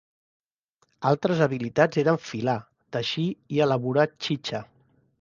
Altres 1.09 1.43
habilitats 1.47 2.03
eren 2.05 2.19
filar, 2.31 2.57
teixir 2.99 3.29
i 3.59 3.65
elaborar 3.67 4.11
txitxa. 4.19 4.69